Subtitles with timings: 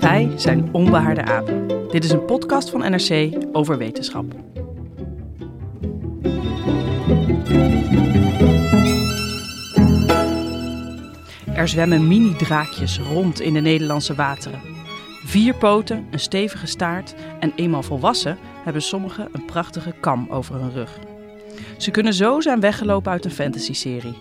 [0.00, 1.68] Wij zijn Onbehaarde Apen.
[1.90, 4.24] Dit is een podcast van NRC over wetenschap.
[11.54, 14.60] Er zwemmen mini-draakjes rond in de Nederlandse wateren.
[15.24, 20.72] Vier poten, een stevige staart en eenmaal volwassen hebben sommigen een prachtige kam over hun
[20.72, 20.98] rug.
[21.76, 24.16] Ze kunnen zo zijn weggelopen uit een fantasyserie.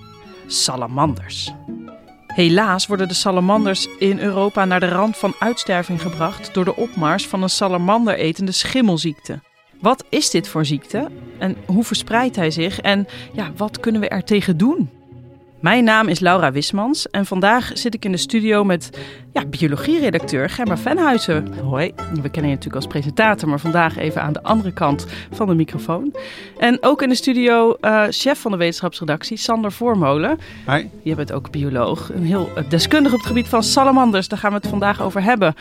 [0.47, 1.53] Salamanders.
[2.33, 7.27] Helaas worden de salamanders in Europa naar de rand van uitsterving gebracht door de opmars
[7.27, 9.39] van een salamanderetende schimmelziekte.
[9.81, 11.07] Wat is dit voor ziekte
[11.37, 14.98] en hoe verspreidt hij zich en ja, wat kunnen we er tegen doen?
[15.61, 18.89] Mijn naam is Laura Wismans en vandaag zit ik in de studio met
[19.33, 21.53] ja, biologieredacteur Gemma Venhuizen.
[21.63, 25.47] Hoi, we kennen je natuurlijk als presentator, maar vandaag even aan de andere kant van
[25.47, 26.15] de microfoon.
[26.57, 30.39] En ook in de studio uh, chef van de wetenschapsredactie, Sander Voormolen.
[30.67, 30.85] Hi.
[31.03, 34.27] Je bent ook bioloog, een heel deskundige op het gebied van salamanders.
[34.27, 35.55] Daar gaan we het vandaag over hebben.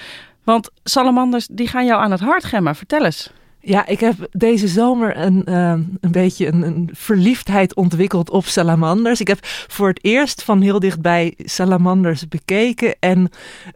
[0.45, 2.75] Want salamanders, die gaan jou aan het hart, Gemma.
[2.75, 3.31] Vertel eens.
[3.61, 5.71] Ja, ik heb deze zomer een, uh,
[6.01, 9.21] een beetje een, een, verliefdheid ontwikkeld op salamanders.
[9.21, 12.97] Ik heb voor het eerst van heel dichtbij salamanders bekeken.
[13.01, 13.31] En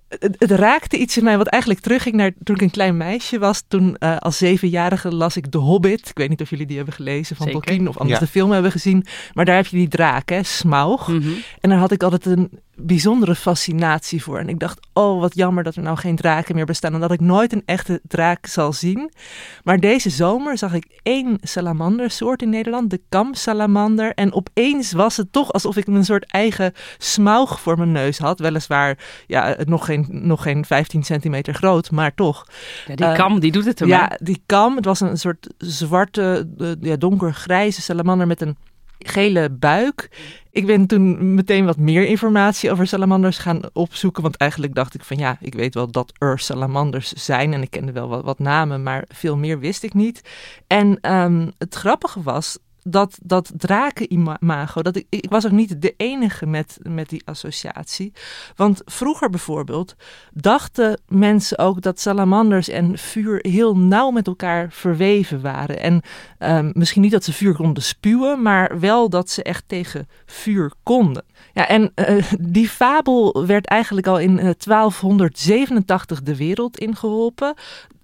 [0.08, 3.38] het, het raakte iets in mij wat eigenlijk terugging naar toen ik een klein meisje
[3.38, 3.62] was.
[3.68, 6.08] Toen uh, als zevenjarige las ik The Hobbit.
[6.08, 7.50] Ik weet niet of jullie die hebben gelezen van.
[7.50, 8.24] Tolkien of anders Ja.
[8.24, 9.06] de film hebben gezien.
[9.34, 11.08] Maar daar heb je die draak, hè, Smaug.
[11.08, 11.28] Mhm.
[11.60, 14.38] En daar had ik altijd een bijzondere fascinatie voor.
[14.38, 16.94] En ik dacht, oh wat jammer dat er nou geen draken meer bestaan.
[16.94, 19.12] En dat ik nooit een echte draak zal zien.
[19.64, 24.14] Maar deze zomer zag ik één salamandersoort in Nederland, de kamsalamander.
[24.14, 28.38] En opeens was het toch alsof ik een soort eigen smaug voor mijn neus had.
[28.38, 32.46] Weliswaar ja, nog, geen, nog geen 15 centimeter groot, maar toch.
[32.86, 33.88] Ja, die Eh, kam, die doet het hem.
[33.88, 34.76] Ja, die kam.
[34.76, 38.56] Het was een soort zwarte, eh, ja, donkergrijze salamander met een
[39.08, 40.10] gele buik.
[40.50, 44.22] Ik ben toen meteen wat meer informatie over salamanders gaan opzoeken.
[44.22, 47.52] Want eigenlijk dacht ik van ja, ik weet wel dat er salamanders zijn.
[47.52, 50.22] En ik kende wel wat, namen, maar veel meer wist ik niet.
[50.66, 55.94] En ehm, het grappige was dat, dat drakenimago, dat ik, ik was ook niet de
[55.97, 58.12] enige met, met die associatie.
[58.56, 59.94] Want vroeger bijvoorbeeld
[60.32, 65.81] dachten mensen ook dat salamanders en vuur heel nauw met elkaar verweven waren.
[65.81, 66.03] En
[66.38, 70.72] ehm, misschien niet dat ze vuur konden spuwen, maar wel dat ze echt tegen vuur
[70.82, 71.25] konden.
[71.53, 77.54] Ja, en eh, die fabel werd eigenlijk al in eh, 1287 de wereld ingeholpen.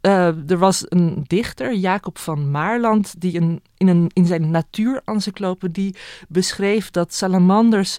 [0.01, 5.97] Eh, er was een dichter, Jacob van Maarland, die een, in, een, in zijn natuurencyclopedie
[6.29, 7.99] beschreef dat salamanders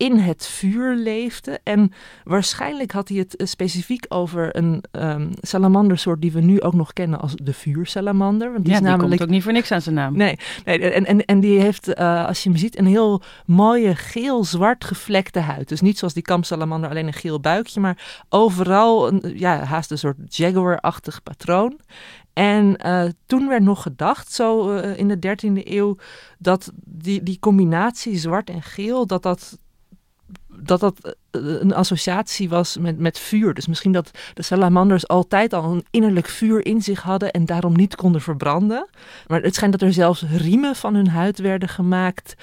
[0.00, 1.58] in het vuur leefden.
[1.62, 1.92] En
[2.24, 6.92] waarschijnlijk had hij het eh, specifiek over een ehm, salamandersoort die we nu ook nog
[6.92, 8.52] kennen als de vuursalamander.
[8.52, 10.16] Want die Ja, is die namelijk komt ook niet voor niks aan zijn naam.
[10.16, 13.94] Nee, nee en, en, en die heeft, eh, als je hem ziet, een heel mooie
[13.94, 15.68] geel-zwart gevlekte huid.
[15.68, 19.98] Dus niet zoals die kamsalamander alleen een geel buikje, maar overal een, ja, haast een
[19.98, 21.80] soort jaguar-achtig patroon.
[22.32, 25.96] En eh, toen werd nog gedacht, zo eh, in de 13e eeuw,
[26.38, 29.58] dat die, die combinatie zwart en geel, dat dat
[30.62, 33.54] dat dat eh, een associatie was met, met vuur.
[33.54, 37.76] Dus misschien dat de salamanders altijd al een innerlijk vuur in zich hadden en daarom
[37.76, 38.88] niet konden verbranden.
[39.26, 42.34] Maar het schijnt dat er zelfs riemen van hun huid werden gemaakt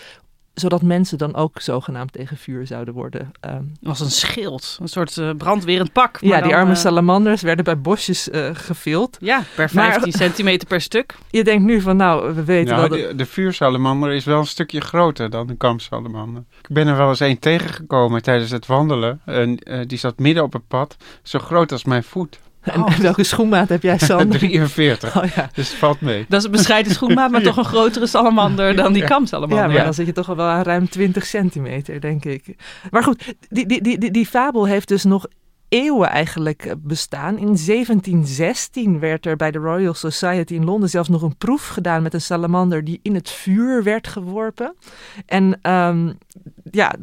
[0.60, 3.32] zodat mensen dan ook zogenaamd tegen vuur zouden worden.
[3.40, 3.56] ehm.
[3.56, 6.22] Het was een schild, een soort eh, brandwerend pak.
[6.22, 9.18] maar ja, die arme eh, salamanders werden bij bosjes eh gevild.
[9.20, 11.16] Ja, per Maar- 15 centimeter per stuk.
[11.30, 12.98] Je denkt nu van, nou, we weten wel dat...
[12.98, 16.44] de, de vuursalamander is wel een stukje groter dan de kamsalamander.
[16.62, 19.22] Ik ben er wel eens een tegengekomen tijdens het wandelen.
[19.26, 22.40] En eh, die zat midden op het pad, zo groot als mijn voet.
[22.74, 24.38] En, en welke schoenmaat heb jij, Sander?
[24.40, 25.18] 43.
[25.18, 25.50] Oh ja.
[25.54, 26.26] Dus het valt mee.
[26.30, 29.70] Dat is een bescheiden schoenmaat, maar toch een grotere salamander dan die Ja, kamsalamander.
[29.70, 32.56] maar dan zit je toch al wel aan ruim 20 centimeter, denk ik.
[32.90, 35.26] Maar goed, die, die, die, die, die fabel heeft dus nog
[35.70, 37.38] eeuwen eigenlijk bestaan.
[37.38, 42.04] In 1716 werd er bij de Royal Society in Londen zelfs nog een proef gedaan
[42.04, 44.76] met een salamander die in het vuur werd geworpen.
[45.26, 46.12] En ehm,
[46.72, 46.96] ja,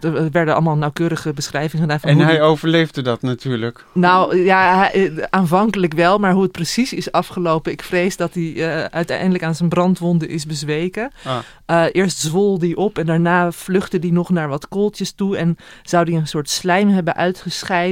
[0.00, 2.00] er werden allemaal nauwkeurige beschrijvingen gedaan.
[2.00, 3.84] Van en hoe hij die- overleefde dat natuurlijk.
[3.92, 7.72] nou ja, hij- eh, aanvankelijk wel, maar hoe het precies is afgelopen.
[7.72, 11.10] Ik vrees dat hij eh, uiteindelijk aan zijn brandwonden is bezweken.
[11.24, 11.38] Ah.
[11.66, 15.36] Eh, eerst zwol die op en daarna vluchtte die nog naar wat kooltjes toe.
[15.36, 17.88] En zou die een soort slijm hebben uitgescheiden.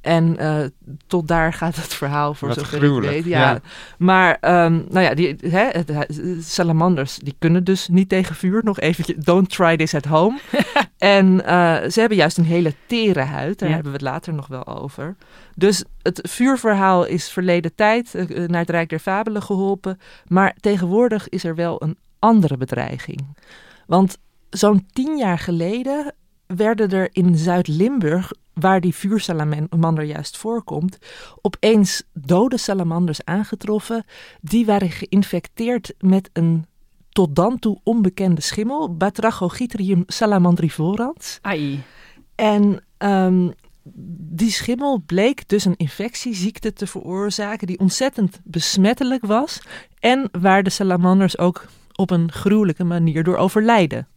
[0.00, 0.56] En eh,
[1.06, 3.32] tot daar gaat het verhaal voor Wat zover gruwelijk, ik weet.
[3.32, 3.50] Ja.
[3.50, 3.60] ja.
[3.98, 5.92] Maar nou ja, die, hè, het-
[6.40, 8.60] salamanders die kunnen dus niet tegen vuur.
[8.64, 10.38] Nog eventjes, don't try this at home.
[10.98, 13.58] en eh, ze hebben juist een hele tere huid.
[13.58, 13.74] Daar Ja.
[13.74, 15.16] hebben we het later nog wel over.
[15.56, 19.98] Dus het vuurverhaal is verleden tijd eh, eh, naar het Rijk der Fabelen geholpen.
[20.26, 23.26] Maar tegenwoordig is er wel een andere bedreiging.
[23.86, 24.18] Want
[24.50, 26.14] zo'n tien jaar geleden
[26.46, 30.98] werden er in Zuid-Limburg, waar die vuursalamander juist voorkomt,
[31.42, 34.04] opeens dode salamanders aangetroffen.
[34.40, 36.66] Die waren geïnfecteerd met een
[37.08, 41.38] tot dan toe onbekende schimmel, Batrachogithrium salamandrivorans.
[41.42, 41.82] Ai.
[42.34, 43.48] En ehm,
[44.32, 49.62] die schimmel bleek dus een infectieziekte te veroorzaken die ontzettend besmettelijk was
[49.98, 54.08] en waar de salamanders ook op een gruwelijke manier door overlijden.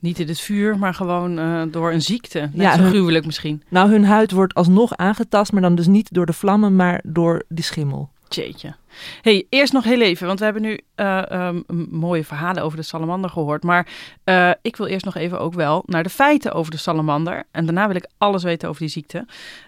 [0.00, 2.38] Niet in het vuur, maar gewoon eh, door een ziekte.
[2.38, 3.62] Net Ja, zo gruwelijk misschien.
[3.68, 7.42] Nou, hun huid wordt alsnog aangetast, maar dan dus niet door de vlammen, maar door
[7.48, 8.10] die schimmel.
[8.28, 8.74] Jeetje.
[9.22, 11.60] hey, eerst nog heel even, want we hebben nu eh, ehm,
[11.90, 13.62] mooie verhalen over de salamander gehoord.
[13.62, 13.86] Maar
[14.24, 17.44] eh, ik wil eerst nog even ook wel naar de feiten over de salamander.
[17.50, 19.26] En daarna wil ik alles weten over die ziekte.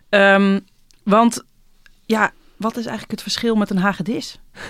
[0.08, 0.60] Ehm,
[1.02, 1.44] want
[2.06, 2.32] ja,
[2.62, 4.40] wat is eigenlijk het verschil met een hagedis?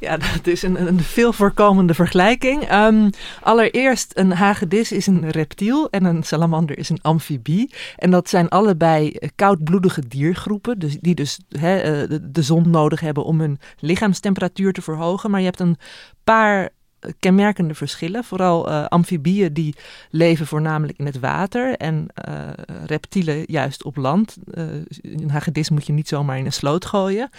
[0.00, 2.62] Ja, dat is een, een veel voorkomende vergelijking.
[2.62, 3.10] Ehm,
[3.42, 7.74] allereerst, een hagedis is een reptiel en een salamander is een amfibie.
[7.96, 13.24] En dat zijn allebei eh, koudbloedige diergroepen, dus die dus eh, de, zon nodig hebben
[13.24, 15.30] om hun lichaamstemperatuur te verhogen.
[15.30, 15.76] Maar je hebt een
[16.24, 16.70] paar
[17.18, 18.24] kenmerkende verschillen.
[18.24, 19.74] Vooral eh, amfibieën die
[20.10, 22.48] leven voornamelijk in het water en eh,
[22.86, 24.36] reptielen juist op land.
[24.52, 24.64] Eh,
[25.02, 27.30] een hagedis moet je niet zomaar in een sloot gooien.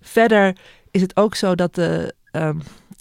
[0.00, 0.56] Verder
[0.90, 2.58] is het ook zo dat de, ehm,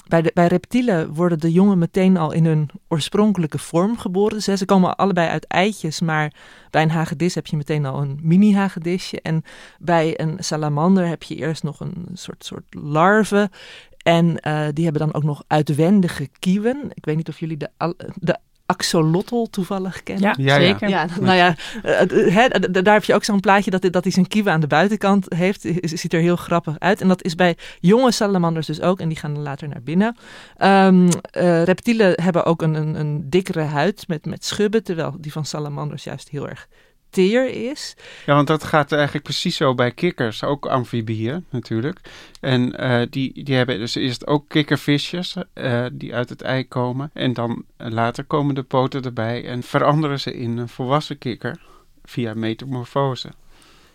[0.07, 4.42] bij, de, bij reptielen worden de jongen meteen al in hun oorspronkelijke vorm geboren.
[4.44, 6.34] Dus ze komen allebei uit eitjes, maar
[6.69, 9.22] bij een hagedis heb je meteen al een mini-hagedisje.
[9.22, 9.44] En
[9.80, 13.50] bij een salamander heb je eerst nog een soort, soort larve.
[14.06, 16.92] En eh, die hebben dan ook nog uitwendige kieuwen.
[16.94, 17.69] Ik weet niet of jullie de,
[18.16, 20.36] de axolotl toevallig kennen.
[20.42, 20.90] Ja, zeker.
[20.90, 21.56] Ja, nou ja,
[22.81, 25.62] daar heb je ook zo'n plaatje dat, dat hij zijn kieuwen aan de buitenkant heeft.
[25.81, 27.02] Ziet er heel grappig uit.
[27.02, 29.00] En dat is bij jonge salamanders dus ook.
[29.00, 30.18] En die gaan dan later naar binnen.
[30.58, 34.84] Ehm, eh, reptielen hebben ook een, een, een dikkere huid met, met schubben.
[34.84, 36.68] Terwijl die van salamanders juist heel erg
[37.15, 37.95] teer is.
[38.25, 42.00] Ja, want dat gaat eigenlijk precies zo bij kikkers, ook amfibieën natuurlijk.
[42.39, 47.09] En eh, die, die hebben dus eerst ook kikkervisjes eh, die uit het ei komen.
[47.13, 51.59] En dan later komen de poten erbij en veranderen ze in een volwassen kikker
[52.03, 53.29] via metamorfose.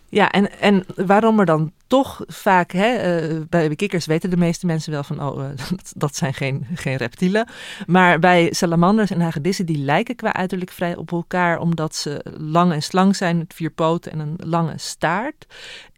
[0.09, 4.65] Ja, en, en waarom er dan toch vaak, hè, eh, bij kikkers weten de meeste
[4.65, 5.49] mensen wel van, oh, eh,
[5.95, 7.47] dat, zijn geen, geen reptielen.
[7.85, 12.71] Maar bij salamanders en hagedissen, die lijken qua uiterlijk vrij op elkaar, omdat ze lang
[12.71, 15.45] en slank zijn, met vier poten en een lange staart.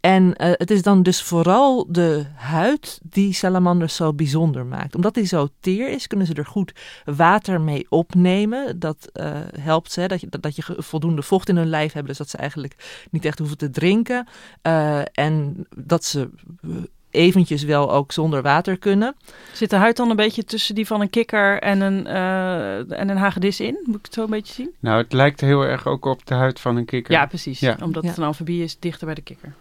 [0.03, 4.95] En eh, het is dan dus vooral de huid die salamanders zo bijzonder maakt.
[4.95, 6.73] Omdat die zo teer is, kunnen ze er goed
[7.05, 8.79] water mee opnemen.
[8.79, 11.91] Dat eh, helpt ze, hè, dat, je, dat, dat je voldoende vocht in hun lijf
[11.93, 14.27] hebben, dus dat ze eigenlijk niet echt hoeven te drinken.
[14.61, 16.29] Eh, en dat ze
[17.09, 19.15] eventjes wel ook zonder water kunnen.
[19.53, 23.09] Zit de huid dan een beetje tussen die van een kikker en een, eh, en
[23.09, 23.77] een hagedis in?
[23.85, 24.73] Moet ik het zo een beetje zien?
[24.79, 27.13] Nou, het lijkt heel erg ook op de huid van een kikker.
[27.13, 27.59] Ja, precies.
[27.59, 27.77] Ja.
[27.83, 28.09] Omdat Ja.
[28.09, 29.53] het een amfibie is, dichter bij de kikker.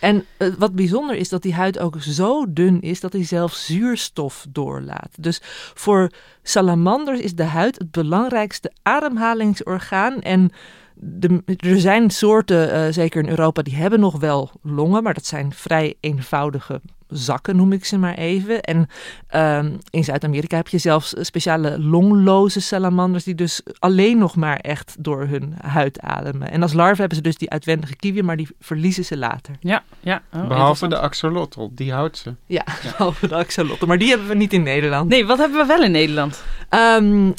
[0.00, 3.66] En eh, wat bijzonder is dat die huid ook zo dun is dat hij zelfs
[3.66, 5.10] zuurstof doorlaat.
[5.18, 5.40] Dus
[5.74, 6.10] voor
[6.42, 10.20] salamanders is de huid het belangrijkste ademhalingsorgaan.
[10.20, 10.52] En
[10.94, 15.26] de, er zijn soorten, eh, zeker in Europa, die hebben nog wel longen, maar dat
[15.26, 16.80] zijn vrij eenvoudige
[17.12, 18.60] zakken, noem ik ze maar even.
[18.60, 18.88] En
[19.26, 24.96] ehm, in Zuid-Amerika heb je zelfs speciale longloze salamanders die dus alleen nog maar echt
[24.98, 26.50] door hun huid ademen.
[26.50, 29.54] En als larve hebben ze dus die uitwendige kieuwen, maar die verliezen ze later.
[29.60, 30.22] Ja, ja.
[30.34, 32.34] Oh, Behalve de axolotl, die houdt ze.
[32.46, 33.86] Ja, behalve de axolotl.
[33.86, 35.08] Maar die hebben we niet in Nederland.
[35.08, 36.42] Nee, wat hebben we wel in Nederland?
[36.68, 37.30] Ehm,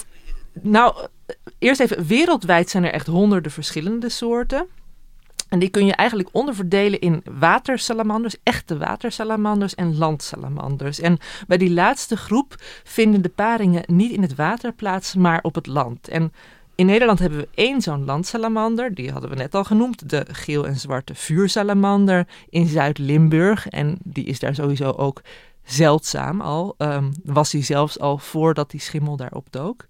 [0.61, 0.95] nou,
[1.59, 2.05] eerst even.
[2.05, 4.67] Wereldwijd zijn er echt honderden verschillende soorten.
[5.53, 10.99] En die kun je eigenlijk onderverdelen in watersalamanders, echte watersalamanders en landsalamanders.
[10.99, 11.17] En
[11.47, 15.67] bij die laatste groep vinden de paringen niet in het water plaats, maar op het
[15.67, 16.07] land.
[16.07, 16.31] En
[16.75, 20.67] In Nederland hebben we één zo'n landsalamander, die hadden we net al genoemd, de geel
[20.67, 23.67] en zwarte vuursalamander in Zuid-Limburg.
[23.67, 25.21] En die is daar sowieso ook
[25.63, 26.75] zeldzaam al.
[26.77, 29.85] Um, was hij zelfs al voordat die schimmel daarop dook.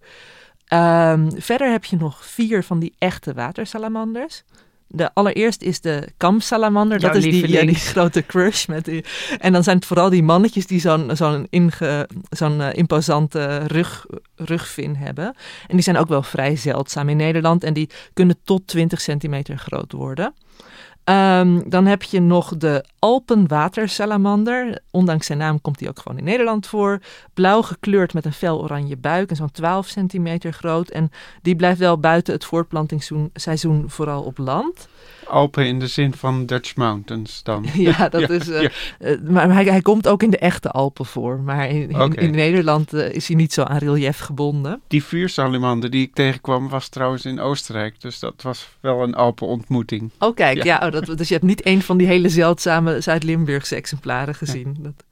[0.73, 4.43] Um, verder heb je nog vier van die echte watersalamanders.
[4.95, 6.99] De allereerst is de kamsalamander.
[6.99, 8.65] Dat is die, ja, die grote crush.
[8.65, 9.05] Met die,
[9.39, 11.47] en dan zijn het vooral die mannetjes die zo'n zo'n
[12.29, 15.25] zo'n uh, imposante rug, rugvin hebben.
[15.67, 17.63] En die zijn ook wel vrij zeldzaam in Nederland.
[17.63, 20.33] En die kunnen tot 20 centimeter groot worden.
[21.05, 24.81] Um, dan heb je nog de Alpenwatersalamander.
[24.91, 26.99] Ondanks zijn naam komt hij ook gewoon in Nederland voor.
[27.33, 30.89] Blauw gekleurd met een fel oranje buik en zo'n 12 centimeter groot.
[30.89, 34.87] En die blijft wel buiten het voortplantingsseizoen vooral op land.
[35.27, 37.65] Alpen in de zin van Dutch Mountains dan.
[37.73, 38.49] ja, dat is.
[38.49, 38.69] Uh,
[39.29, 41.39] maar hij, hij, komt ook in de echte Alpen voor.
[41.39, 44.81] Maar in, in, in Nederland uh, is hij niet zo aan relief gebonden.
[44.87, 48.01] Die vuursalamander die ik tegenkwam was trouwens in Oostenrijk.
[48.01, 50.11] Dus dat was wel een Alpenontmoeting.
[50.19, 50.81] Oh, kijk, ja.
[50.85, 54.75] oh, dat, dus je hebt niet een van die hele zeldzame Zuid-Limburgse exemplaren gezien.
[54.79, 55.03] Dat...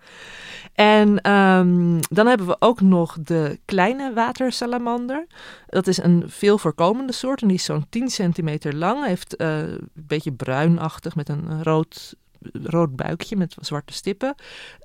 [0.74, 5.28] En um, dan hebben we ook nog de kleine watersalamander.
[5.68, 9.06] Dat is een veel voorkomende soort en die is zo'n 10 centimeter lang.
[9.06, 12.16] Heeft uh, een beetje bruinachtig met een rood,
[12.64, 14.36] rood buikje met zwarte stippen.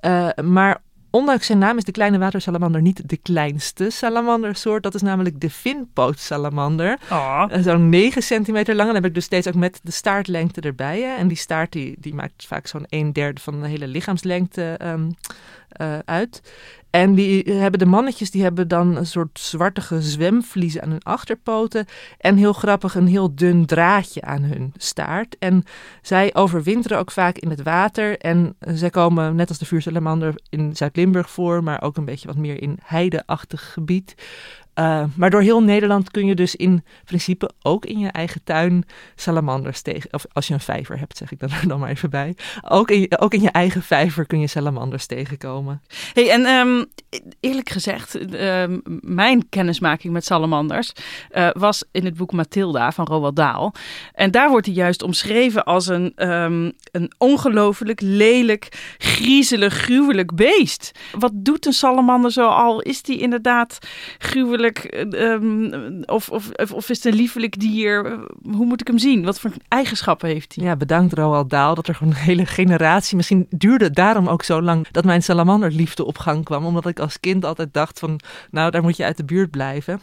[0.05, 4.83] Uh, maar Ondanks zijn naam is de kleine watersalamander niet de kleinste salamandersoort.
[4.83, 6.99] Dat is namelijk de vinpootsalamander.
[7.11, 7.43] Oh.
[7.61, 8.87] Zo'n 9 centimeter lang.
[8.87, 11.01] En dan heb ik dus steeds ook met de staartlengte erbij.
[11.01, 11.15] Hè.
[11.15, 15.15] En die staart die, die maakt vaak zo'n een derde van de hele lichaamslengte um,
[15.81, 16.41] uh, uit.
[16.89, 21.85] En die hebben de mannetjes, die hebben dan een soort zwartige zwemvliezen aan hun achterpoten.
[22.17, 25.35] En heel grappig, een heel dun draadje aan hun staart.
[25.39, 25.63] En
[26.01, 28.17] zij overwinteren ook vaak in het water.
[28.17, 31.63] En zij komen, net als de vuursalamander, in Zuid-Limburg voor.
[31.63, 34.15] Maar ook een beetje wat meer in heideachtig gebied.
[34.79, 38.85] Uh, maar door heel Nederland kun je dus in principe ook in je eigen tuin
[39.15, 40.13] salamanders tegen.
[40.13, 42.35] Of als je een vijver hebt, zeg ik dan er dan maar even bij.
[42.61, 45.81] Ook in, ook in je eigen vijver kun je salamanders tegenkomen.
[46.13, 46.85] Hey, en um,
[47.39, 48.63] eerlijk gezegd, uh,
[49.01, 50.91] mijn kennismaking met salamanders
[51.31, 53.71] uh, was in het boek Mathilda van Roald Dahl.
[54.13, 60.91] En daar wordt hij juist omschreven als een, um, een ongelooflijk lelijk, griezelig, gruwelijk beest.
[61.19, 62.81] Wat doet een salamander zo al?
[62.81, 63.77] Is die inderdaad
[64.17, 64.66] gruwelijk?
[65.11, 68.19] Um, of, of, of is het een liefelijk dier?
[68.41, 69.23] Hoe moet ik hem zien?
[69.23, 70.65] Wat voor eigenschappen heeft hij?
[70.65, 73.15] Ja, bedankt Roald Daal dat er gewoon een hele generatie...
[73.15, 76.65] Misschien duurde het daarom ook zo lang dat mijn salamanderliefde op gang kwam.
[76.65, 78.19] Omdat ik als kind altijd dacht van...
[78.51, 80.01] Nou, daar moet je uit de buurt blijven.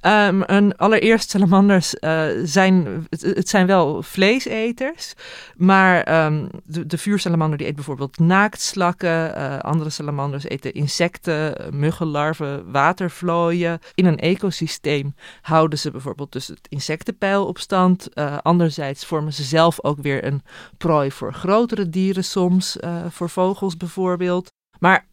[0.00, 3.06] Een, allereerst, salamanders uh, zijn...
[3.10, 5.14] Het, zijn wel vleeseters.
[5.56, 9.34] Maar um, de, de vuursalamander die eet bijvoorbeeld naaktslakken.
[9.36, 16.66] Uh, andere salamanders eten insecten, muggenlarven, watervlooien in een ecosysteem houden ze bijvoorbeeld dus het
[16.68, 18.08] insectenpeil op stand.
[18.14, 20.42] Uh, anderzijds vormen ze zelf ook weer een
[20.76, 24.52] prooi voor grotere dieren soms, uh, voor vogels bijvoorbeeld.
[24.78, 25.06] Maar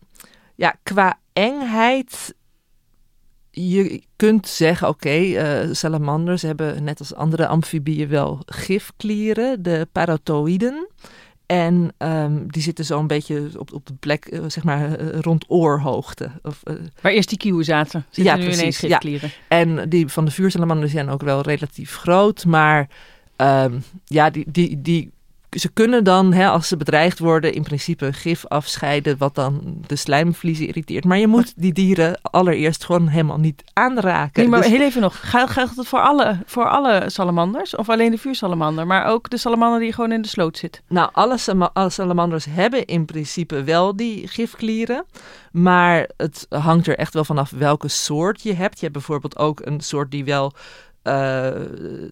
[0.56, 2.36] ja, qua engheid
[3.52, 10.88] je kunt zeggen, oké, uh, salamanders hebben net als andere amfibieën wel gifklieren, de parotoïden.
[11.48, 15.20] En um, die zitten zo een beetje op, op de plek, uh, zeg maar, uh,
[15.20, 16.32] rond oorhoogte.
[16.44, 19.22] Of, uh, Waar eerst die kieuwen zaten, zitten ja, nu precies, ineens.
[19.22, 19.30] Ja.
[19.48, 22.90] En die van de vuursalamanders zijn ook wel relatief groot, maar
[23.38, 25.12] um, ja, die, die, die
[25.50, 29.96] ze kunnen dan, hè, als ze bedreigd worden, in principe gif afscheiden, wat dan de
[29.96, 31.06] slijmvliezen irriteert.
[31.06, 34.42] Maar je moet die dieren allereerst gewoon helemaal niet aanraken.
[34.42, 34.70] Nee, maar dus...
[34.70, 35.20] heel even nog.
[35.30, 37.76] Geldt het voor alle, voor alle salamanders?
[37.76, 38.88] Of alleen de vuursalamander?
[38.88, 40.82] Maar ook de salamander die gewoon in de sloot zit?
[40.88, 41.38] Nou, alle,
[41.74, 45.06] alle salamanders hebben in principe wel die gifklieren.
[45.52, 48.76] Maar het hangt er echt wel vanaf welke soort je hebt.
[48.76, 50.54] Je hebt bijvoorbeeld ook een soort die wel
[51.08, 51.50] uh,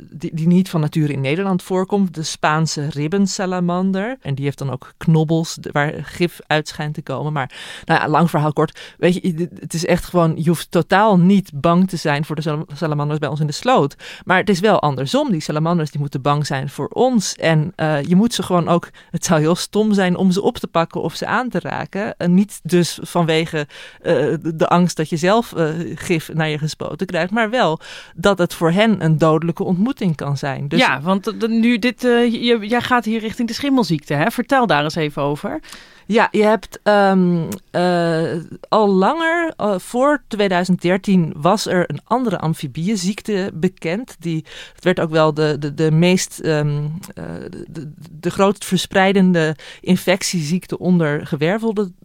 [0.10, 2.14] die, die niet van nature in Nederland voorkomt.
[2.14, 4.18] De Spaanse ribbensalamander.
[4.22, 7.34] En die heeft dan ook knobbels waar gif uit schijnt te komen.
[7.34, 7.52] Maar
[7.86, 8.80] nou ja, lang verhaal kort.
[8.98, 12.66] Weet je, het is echt gewoon, je hoeft totaal niet bang te zijn voor de
[12.74, 13.96] salamanders bij ons in de sloot.
[14.26, 15.32] Maar het is wel andersom.
[15.32, 17.36] Die salamanders die moeten bang zijn voor ons.
[17.36, 20.58] En uh, je moet ze gewoon ook, het zou heel stom zijn om ze op
[20.58, 22.18] te pakken of ze aan te raken.
[22.18, 23.68] En niet dus vanwege
[24.02, 25.54] uh, de angst dat je zelf
[25.96, 27.32] gif naar je gespoten krijgt.
[27.32, 27.80] Maar wel
[28.16, 30.68] dat het voor hen een dodelijke ontmoeting kan zijn.
[30.68, 30.80] Dus...
[30.80, 34.14] Ja, want nu dit, uh, jij gaat hier richting de schimmelziekte.
[34.14, 34.32] Hè?
[34.32, 35.60] Vertel daar eens even over.
[36.08, 38.34] Ja, je hebt ehm, eh,
[38.70, 44.16] al langer, uh, voor 2013, was er een andere amfibieziekte bekend.
[44.20, 44.46] Die,
[44.80, 47.24] werd ook wel de, de, de meest, um, uh,
[47.68, 51.96] de, de grootst verspreidende infectieziekte onder gewervelden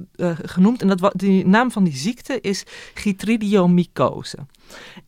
[0.43, 0.83] genoemd.
[0.83, 2.65] En dat, naam van die ziekte is
[2.95, 4.39] chytridiomycose.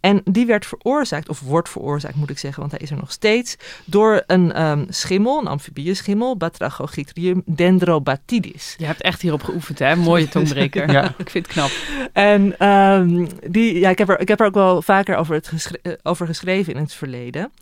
[0.01, 3.13] En die werd veroorzaakt, of wordt veroorzaakt moet ik zeggen, want hij is er nog
[3.13, 8.77] steeds, door een um, schimmel, een amfibieschimmel, Batrachoghytrium dendrobatidis.
[8.83, 9.97] Je hebt echt hierop geoefend, hè?
[9.97, 10.91] Mooie tongbreker.
[10.93, 11.15] ja.
[11.19, 11.71] Ik vind het knap.
[12.13, 15.49] En um, die, ja, ik, heb er, ik heb er ook wel vaker over, het
[15.49, 17.53] geschre uh, over geschreven in het verleden.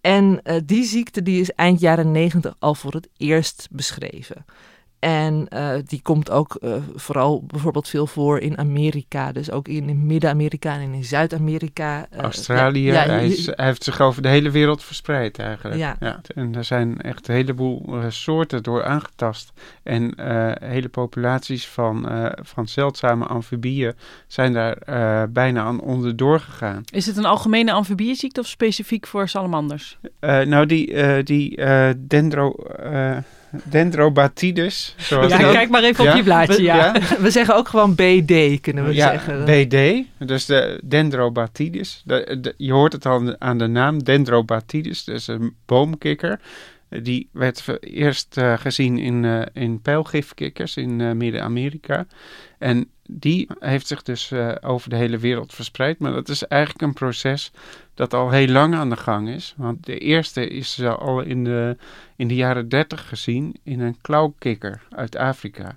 [0.00, 4.44] En uh, die ziekte die is eind jaren negentig al voor het eerst beschreven.
[5.06, 9.32] En uh, die komt ook uh, vooral bijvoorbeeld veel voor in Amerika.
[9.32, 12.06] Dus ook in, Midden-Amerika en in Zuid-Amerika.
[12.14, 12.84] Uh, Australië.
[12.84, 15.76] Ja, ja, hij, is, hij, heeft zich over de hele wereld verspreid eigenlijk.
[15.76, 15.96] Ja.
[16.00, 16.20] ja.
[16.34, 19.52] En er zijn echt een heleboel soorten door aangetast.
[19.82, 20.12] En
[20.60, 22.08] hele populaties van,
[22.42, 23.94] van zeldzame amfibieën
[24.26, 24.78] zijn daar
[25.30, 26.82] bijna aan onderdoor gegaan.
[26.92, 29.98] Is het een algemene amfibieziekte of specifiek voor salamanders?
[30.20, 31.58] nou, die, die
[31.96, 32.54] dendro
[33.50, 34.94] Dendrobatidis.
[34.96, 36.10] Zoals ja, kijk maar even ja?
[36.10, 36.62] op je blaadje.
[36.62, 36.76] Ja.
[36.76, 36.94] ja.
[37.18, 39.44] We zeggen ook gewoon BD, kunnen we ja, zeggen.
[39.44, 42.02] BD, dus de Dendrobatidis.
[42.04, 45.04] De, de, je hoort het al aan de naam, Dendrobatidis.
[45.04, 46.40] Dat is een boomkikker.
[46.88, 52.06] Die werd eerst uh, gezien in, uh, in pijlgifkikkers in uh, Midden-Amerika.
[52.58, 55.98] En die heeft zich dus over de hele wereld verspreid.
[55.98, 57.52] Maar dat is eigenlijk een proces
[57.94, 59.54] dat al heel lang aan de gang is.
[59.56, 61.76] Want de eerste is al in de,
[62.16, 65.76] in de jaren 30 gezien in een klauwkikker uit Afrika.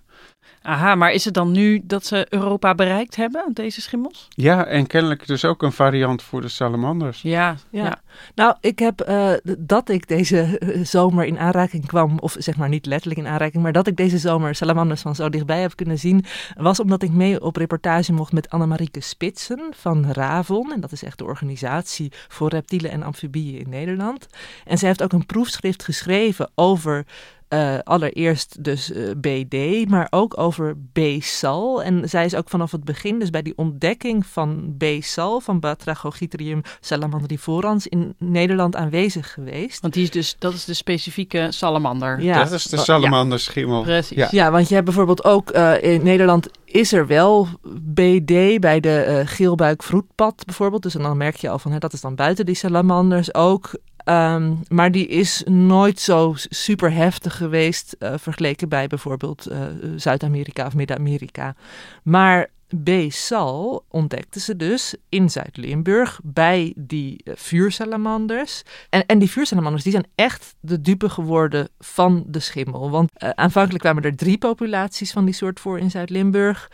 [0.61, 4.27] Aha, maar is het dan nu dat ze Europa bereikt hebben, deze schimmels?
[4.29, 7.21] Ja, en kennelijk dus ook een variant voor de salamanders.
[7.21, 7.83] Ja, ja.
[7.83, 8.01] ja.
[8.35, 12.85] Nou, ik heb uh, dat ik deze zomer in aanraking kwam, of zeg maar niet
[12.85, 16.25] letterlijk in aanraking, maar dat ik deze zomer salamanders van zo dichtbij heb kunnen zien,
[16.57, 20.71] was omdat ik mee op reportage mocht met Annemarieke Spitsen van Ravon.
[20.73, 24.27] En dat is echt de organisatie voor reptielen en amfibieën in Nederland.
[24.65, 27.05] En zij heeft ook een proefschrift geschreven over
[27.49, 31.83] uh, allereerst dus uh, BD, maar ook over B-sal.
[31.83, 36.61] En zij is ook vanaf het begin, dus bij die ontdekking van B-sal, van Batrachogitherium
[36.79, 39.81] salamandriforans, in Nederland aanwezig geweest.
[39.81, 42.21] Want die is dus, dat is de specifieke salamander.
[42.21, 42.43] Ja.
[42.43, 43.77] Dat is de salamanderschimmel.
[43.77, 43.83] Ja.
[43.83, 44.17] Precies.
[44.17, 44.27] Ja.
[44.31, 47.47] ja, want je hebt bijvoorbeeld ook uh, in Nederland is er wel
[47.81, 50.83] BD bij de uh, geelbuikvroetpad bijvoorbeeld.
[50.83, 53.71] Dus dan merk je al van hè, dat is dan buiten die salamanders ook.
[54.09, 59.61] Um, maar die is nooit zo super heftig geweest uh, vergeleken bij bijvoorbeeld uh,
[59.95, 61.55] Zuid-Amerika of Midden-Amerika.
[62.03, 62.49] Maar
[62.83, 68.63] B-sal ontdekten ze dus in Zuid-Limburg bij die uh, vuursalamanders.
[68.89, 72.89] En, en die vuursalamanders die zijn echt de dupe geworden van de schimmel.
[72.89, 76.71] Want aanvankelijk kwamen er drie populaties van die soort voor in Zuid-Limburg.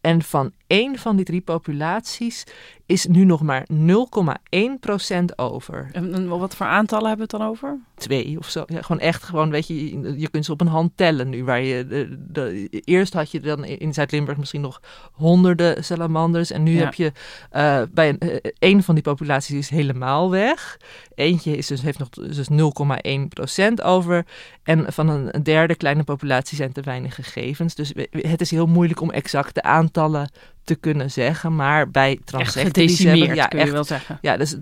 [0.00, 2.44] En van één van die drie populaties
[2.86, 5.88] is nu nog maar 0,1% over.
[5.92, 7.78] En wat voor aantallen hebben we het dan over?
[7.94, 8.64] Twee of zo.
[8.66, 11.44] Ja, gewoon echt, gewoon, weet je, je kunt ze op een hand tellen nu.
[11.44, 14.80] Waar je de, de, eerst had je dan in Zuid-Limburg misschien nog
[15.12, 16.50] honderden salamanders.
[16.50, 16.84] En nu ja.
[16.84, 17.12] heb je
[17.52, 20.80] uh, bij een, uh, een van die populaties is helemaal weg.
[21.14, 22.48] Eentje is dus, heeft nog dus
[23.78, 24.26] 0,1% over.
[24.62, 27.74] En van een derde kleine populatie zijn te weinig gegevens.
[27.74, 30.30] Dus het is heel moeilijk om exacte aantallen
[30.66, 34.18] te kunnen zeggen, maar bij transecten die hebben, ja, kun je wel zeggen.
[34.20, 34.56] Ja, dus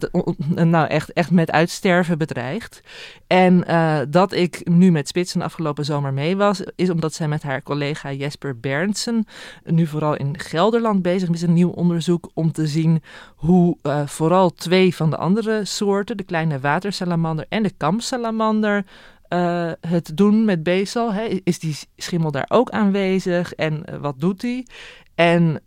[0.55, 2.81] nou echt, echt met uitsterven bedreigd.
[3.27, 7.43] En uh, dat ik nu met Spitsen afgelopen zomer mee was, is omdat zij met
[7.43, 9.27] haar collega Jesper Berndsen
[9.65, 13.03] nu vooral in Gelderland bezig is met een nieuw onderzoek om te zien
[13.37, 18.85] hoe uh, vooral twee van de andere soorten, de kleine watersalamander en de kamsalamander,
[19.29, 21.13] uh, het doen met bezal.
[21.13, 21.41] Hè?
[21.45, 24.67] Is die schimmel daar ook aanwezig en uh, wat doet die?
[25.15, 25.61] En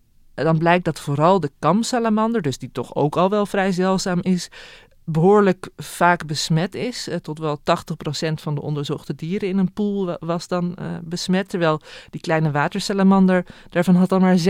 [0.43, 4.49] dan blijkt dat vooral de kamsalamander, dus die toch ook al wel vrij zeldzaam is,
[5.09, 7.07] behoorlijk vaak besmet is.
[7.07, 7.61] Uh, tot wel 80%
[8.33, 11.49] van de onderzochte dieren in een pool was dan uh, besmet.
[11.49, 14.41] Terwijl die kleine watersalamander, daarvan had dan maar 6%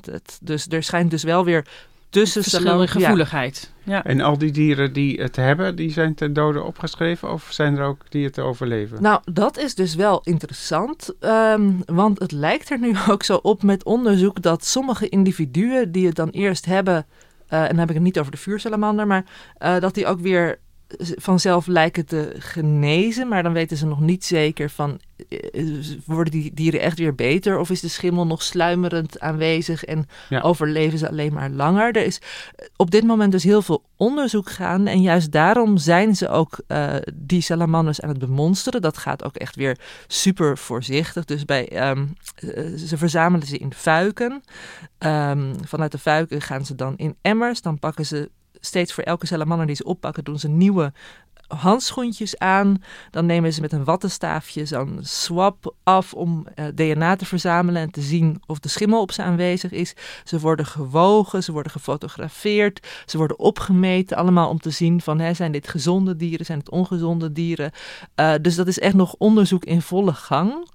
[0.00, 0.38] het.
[0.42, 1.66] Dus er schijnt dus wel weer
[2.14, 3.70] tussen verschillende gevoeligheid.
[3.82, 3.94] Ja.
[3.94, 4.04] ja.
[4.04, 7.32] En al die dieren die het hebben, die zijn ten dode opgeschreven?
[7.32, 9.02] Of zijn er ook die het overleven?
[9.02, 11.14] Nou, dat is dus wel interessant.
[11.20, 16.06] Um, want het lijkt er nu ook zo op met onderzoek dat sommige individuen die
[16.06, 17.06] het dan eerst hebben...
[17.50, 19.24] Uh, en dan heb ik het niet over de vuursalamander, maar
[19.62, 20.58] uh, dat die ook weer
[20.98, 25.64] vanzelf lijken te genezen, maar dan weten ze nog niet zeker van eh,
[26.04, 30.40] worden die dieren echt weer beter of is de schimmel nog sluimerend aanwezig en Ja.
[30.40, 31.96] overleven ze alleen maar langer.
[31.96, 32.20] Er is
[32.76, 36.94] op dit moment dus heel veel onderzoek gaande en juist daarom zijn ze ook eh,
[37.14, 38.82] die salamanders aan het bemonsteren.
[38.82, 41.24] Dat gaat ook echt weer super voorzichtig.
[41.24, 44.42] Dus bij, ehm, eh, ze verzamelen ze in fuiken.
[44.98, 47.60] Ehm, vanuit de fuiken gaan ze dan in emmers.
[47.62, 48.30] Dan pakken ze
[48.64, 50.92] steeds voor elke salamander die ze oppakken, doen ze nieuwe
[51.48, 52.82] handschoentjes aan.
[53.10, 57.90] Dan nemen ze met een wattenstaafje zo'n swab af om eh, DNA te verzamelen en
[57.90, 59.94] te zien of de schimmel op ze aanwezig is.
[60.24, 65.34] Ze worden gewogen, ze worden gefotografeerd, ze worden opgemeten, allemaal om te zien van hè,
[65.34, 67.70] zijn dit gezonde dieren, zijn het ongezonde dieren.
[68.14, 70.68] Eh, dus dat is echt nog onderzoek in volle gang.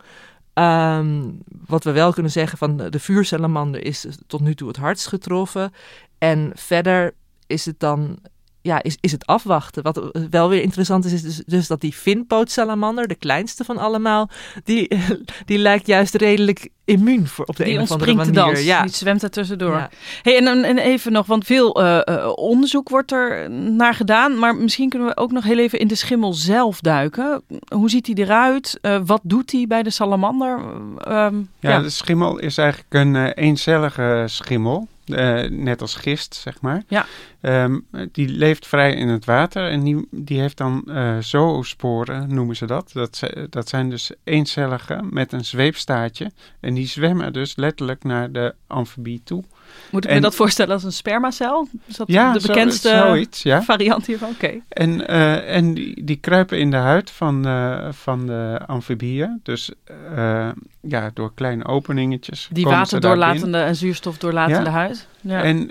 [0.54, 1.32] Ehm,
[1.66, 5.74] wat we wel kunnen zeggen van de vuursalamander is tot nu toe het hardst getroffen.
[6.18, 7.14] En verder
[7.50, 8.18] is het dan
[8.62, 9.84] ja, is, is het afwachten.
[9.84, 14.30] Wat wel weer interessant is, is dus, dus dat die vinpootsalamander, de kleinste van allemaal,
[14.64, 14.92] die,
[15.46, 18.56] die lijkt juist redelijk immuun voor, op de Die een of andere ontspringt de manier.
[18.56, 18.82] dans, Ja.
[18.82, 19.72] die zwemt er tussendoor.
[19.76, 19.90] Ja.
[20.22, 24.40] Hey, en, dan- en even nog, want veel eh, eh, onderzoek wordt er naar gedaan.
[24.40, 27.42] Maar misschien kunnen we ook nog heel even in de schimmel zelf duiken.
[27.76, 28.78] Hoe ziet hij eruit?
[28.82, 30.60] Eh, wat doet hij bij de salamander?
[30.98, 31.80] Ehm, Ja, ja.
[31.82, 34.88] de schimmel is eigenlijk een eh, eencellige schimmel.
[35.10, 36.84] Eh, net als gist, zeg maar.
[36.88, 37.06] Ja.
[37.42, 37.80] Ehm,
[38.12, 42.66] die leeft vrij in het water en die, die heeft dan eh zoosporen, noemen ze
[42.66, 42.92] dat.
[42.94, 43.20] Dat,
[43.50, 46.32] dat zijn dus eencellige met een zweepstaartje.
[46.60, 49.44] En die zwemmen dus letterlijk naar de amfibie toe.
[49.92, 51.68] Moet ik me dat voorstellen als een spermacel?
[51.86, 53.62] Is dat Ja, de zo- bekendste zoiets, ja.
[53.64, 54.30] variant hiervan?
[54.30, 54.52] Oké.
[54.70, 59.40] En, eh, en die, die kruipen in de huid van, eh, van de amfibieën.
[59.44, 59.72] Dus
[60.16, 60.50] eh,
[60.82, 62.50] ja, door kleine openingetjes.
[62.52, 64.76] Die waterdoorlatende en zuurstofdoorlatende Ja.
[64.76, 65.08] huid.
[65.22, 65.44] Ja.
[65.44, 65.68] En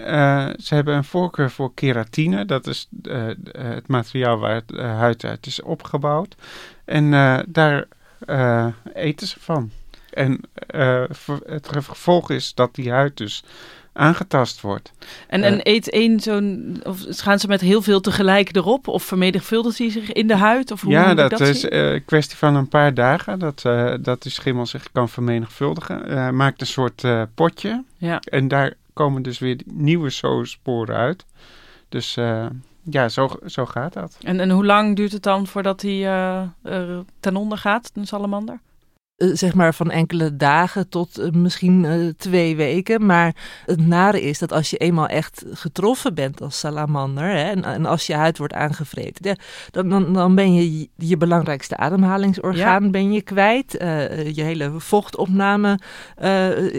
[0.62, 2.44] ze hebben een voorkeur voor keratine.
[2.44, 2.88] Dat is
[3.52, 6.34] het materiaal waar eh, huid uit is opgebouwd.
[6.84, 7.10] En
[7.48, 7.84] daar
[8.94, 9.70] eten ze van.
[10.10, 10.40] En
[11.46, 13.44] het gevolg is dat die huid dus
[13.98, 14.92] aangetast wordt.
[15.28, 16.80] En, en eet één zo'n...
[16.82, 18.88] Of gaan ze met heel veel tegelijk erop?
[18.88, 20.70] Of vermenigvuldigt hij zich in de huid?
[20.70, 23.94] Of hoe ja, dat, dat is eh, een kwestie van een paar dagen dat, eh,
[24.00, 26.08] dat die schimmel zich kan vermenigvuldigen.
[26.08, 27.84] Eh, maakt een soort eh, potje.
[27.96, 28.20] Ja.
[28.20, 31.24] En daar komen dus weer nieuwe zoosporen uit.
[31.88, 32.46] Dus eh,
[32.82, 34.16] ja, zo, zo gaat dat.
[34.22, 38.60] En, en hoe lang duurt het dan voordat hij eh, ten onder gaat, een salamander?
[39.18, 43.06] Eh, zeg maar van enkele dagen tot eh, misschien eh, twee weken.
[43.06, 43.34] Maar
[43.66, 47.86] het nare is dat als je eenmaal echt getroffen bent als salamander hè, en, en
[47.86, 49.36] als je huid wordt aangevreten,
[49.70, 53.72] dan, dan, dan ben je je- je belangrijkste ademhalingsorgaan ben je kwijt.
[54.32, 55.78] Je hele vochtopname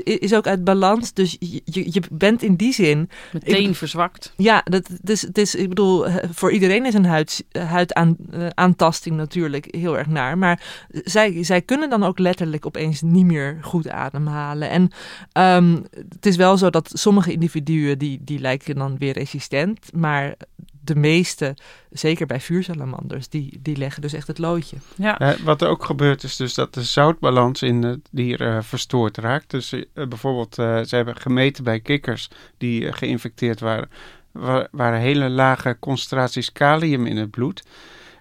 [0.03, 1.13] is ook uit balans.
[1.13, 4.33] Dus je, je, bent in die zin Meteen Ik- verzwakt.
[4.35, 9.97] ja, dat, dus, het is, ik bedoel, voor iedereen is een huid, huidaantasting natuurlijk heel
[9.97, 10.37] erg naar.
[10.37, 14.69] Maar zij, zij kunnen dan ook letterlijk opeens niet meer goed ademhalen.
[14.69, 14.89] En
[15.31, 15.77] ehm,
[16.09, 19.93] het is wel zo dat sommige individuen die, die lijken dan weer resistent.
[19.93, 20.35] Maar
[20.83, 21.55] de meeste,
[21.91, 24.77] zeker bij vuursalamanders, die, die leggen dus echt het loodje.
[24.95, 25.15] Ja.
[25.19, 29.17] Ja, wat er ook gebeurt is dus dat de zoutbalans in het dier eh, verstoord
[29.17, 29.49] raakt.
[29.49, 33.89] Dus eh, bijvoorbeeld, eh, ze hebben gemeten bij kikkers die eh, geïnfecteerd waren,
[34.31, 37.63] wa- waren hele lage concentraties kalium in het bloed.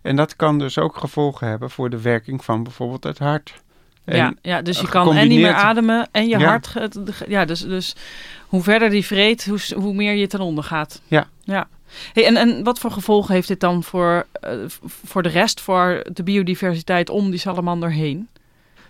[0.03, 3.63] En dat kan dus ook gevolgen hebben voor de werking van bijvoorbeeld het hart.
[4.09, 6.49] En ja, ja, dus je kan en niet meer ademen en je Ja.
[6.49, 6.73] hart...
[7.29, 7.95] Ja, dus, dus
[8.47, 11.01] hoe verder die vreet, hoe, hoe meer je ten onder gaat.
[11.07, 11.27] Ja.
[11.45, 11.69] ja.
[12.13, 14.51] Hey, en, en wat voor gevolgen heeft dit dan voor, eh,
[15.05, 18.29] voor de rest, voor de biodiversiteit om die salamander heen?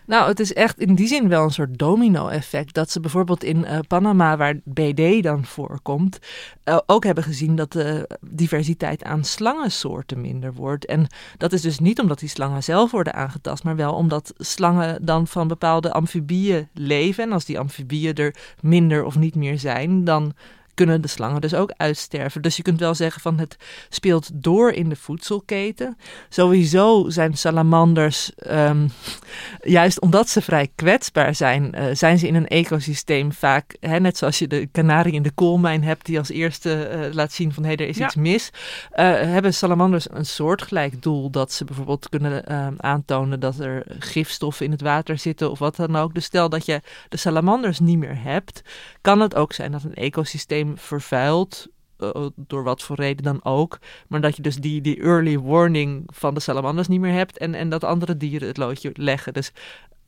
[0.09, 2.75] Nou, het is echt in die zin wel een soort domino-effect.
[2.75, 6.18] Dat ze bijvoorbeeld in eh, Panama, waar BD dan voorkomt,
[6.64, 10.87] eh, ook hebben gezien dat de diversiteit aan slangensoorten minder wordt.
[10.87, 15.05] En dat is dus niet omdat die slangen zelf worden aangetast, maar wel omdat slangen
[15.05, 17.25] dan van bepaalde amfibieën leven.
[17.25, 20.33] En als die amfibieën er minder of niet meer zijn, dan
[20.78, 22.42] kunnen de slangen dus ook uitsterven.
[22.42, 23.56] Dus je kunt wel zeggen van het
[23.88, 25.96] speelt door in de voedselketen.
[26.28, 28.88] Sowieso zijn salamanders, ehm,
[29.78, 34.16] juist omdat ze vrij kwetsbaar zijn, eh, zijn ze in een ecosysteem vaak, hè, net
[34.16, 37.64] zoals je de kanarie in de koolmijn hebt, die als eerste eh, laat zien van
[37.64, 38.06] hé, er is Ja.
[38.06, 38.50] iets mis.
[38.90, 44.66] eh, hebben salamanders een soortgelijk doel dat ze bijvoorbeeld kunnen ehm, aantonen dat er gifstoffen
[44.66, 46.14] in het water zitten of wat dan ook.
[46.14, 48.62] Dus stel dat je de salamanders niet meer hebt,
[49.00, 51.66] kan het ook zijn dat een ecosysteem vervuilt.
[51.98, 53.78] eh, door wat voor reden dan ook.
[54.09, 57.38] Maar dat je dus die, die early warning van de salamanders niet meer hebt.
[57.38, 59.33] En, en dat andere dieren het loodje leggen.
[59.33, 59.52] Dus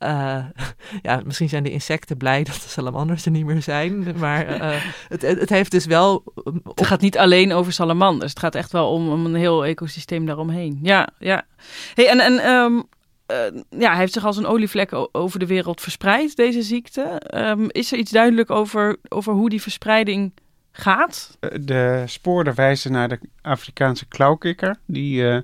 [0.01, 0.45] eh,
[1.01, 4.15] ja, misschien zijn de insecten blij dat de salamanders er niet meer zijn.
[4.17, 6.23] Maar uh, het, het heeft dus wel.
[6.75, 8.29] Het gaat niet alleen over salamanders.
[8.29, 10.79] Het gaat echt wel om, om een heel ecosysteem daaromheen.
[10.81, 11.45] Ja, ja.
[11.93, 12.83] Hey, en en um,
[13.31, 17.21] uh, ja, hij heeft zich als een olievlek over de wereld verspreid, deze ziekte.
[17.35, 20.33] Um, is er iets duidelijk over, over hoe die verspreiding
[20.71, 21.37] gaat?
[21.61, 25.37] De sporen wijzen naar de Afrikaanse klauwkikker, die, uh,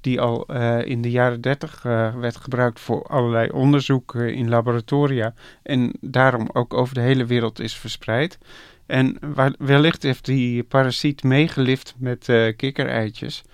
[0.00, 1.82] die al uh, in de jaren 30
[2.20, 7.76] werd gebruikt voor allerlei onderzoek in laboratoria en daarom ook over de hele wereld is
[7.76, 8.38] verspreid.
[8.86, 9.18] En
[9.58, 12.24] wellicht heeft die parasiet meegelift met
[12.56, 13.44] kikkereitjes.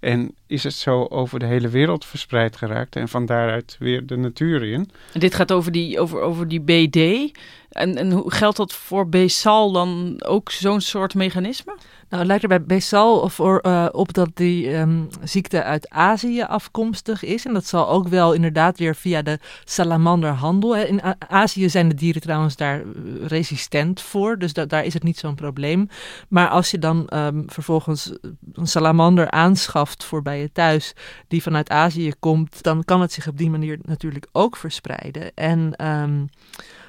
[0.00, 4.16] En is het zo over de hele wereld verspreid geraakt en van daaruit weer de
[4.16, 4.90] natuur in.
[5.12, 7.30] En dit gaat over die, over, over die BD.
[7.76, 11.76] En, en hoe geldt dat voor Besal dan ook zo'n soort mechanisme?
[12.08, 16.42] Nou, het lijkt er bij Besal voor, uh, op dat die um, ziekte uit Azië
[16.42, 17.46] afkomstig is.
[17.46, 20.76] En dat zal ook wel inderdaad weer via de salamanderhandel.
[20.76, 20.84] Hè.
[20.84, 22.86] In Azië zijn de dieren trouwens daar eh,
[23.26, 24.38] resistent voor.
[24.38, 25.88] Dus da daar is het niet zo'n probleem.
[26.28, 28.12] Maar als je dan um, vervolgens
[28.52, 30.92] een salamander aanschaft voor bij je thuis,
[31.28, 35.34] die vanuit Azië komt, dan kan het zich op die manier natuurlijk ook verspreiden.
[35.34, 36.28] En um,